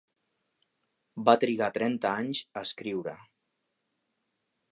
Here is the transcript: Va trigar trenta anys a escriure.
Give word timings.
Va 1.27 1.35
trigar 1.43 1.67
trenta 1.75 2.15
anys 2.23 2.41
a 2.61 2.65
escriure. 2.69 3.15